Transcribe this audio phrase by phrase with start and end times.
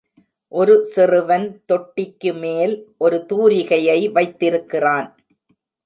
[0.51, 5.09] ஒரு சிறுவன் தொட்டிக்கு மேல் ஒரு தூரிகையை வைத்திருக்கிறான்.